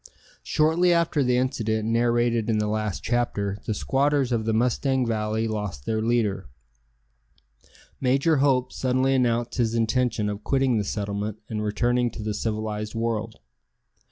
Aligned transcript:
Shortly 0.41 0.91
after 0.91 1.21
the 1.23 1.37
incident 1.37 1.87
narrated 1.87 2.49
in 2.49 2.57
the 2.57 2.65
last 2.67 3.03
chapter 3.03 3.59
the 3.67 3.75
squatters 3.75 4.31
of 4.31 4.45
the 4.45 4.51
Mustang 4.53 5.05
Valley 5.05 5.47
lost 5.47 5.85
their 5.85 6.01
leader. 6.01 6.49
Major 7.99 8.37
Hope 8.37 8.73
suddenly 8.73 9.13
announced 9.13 9.57
his 9.59 9.75
intention 9.75 10.27
of 10.27 10.43
quitting 10.43 10.79
the 10.79 10.83
settlement 10.83 11.37
and 11.49 11.61
returning 11.63 12.09
to 12.09 12.23
the 12.23 12.33
civilized 12.33 12.95
world. 12.95 13.41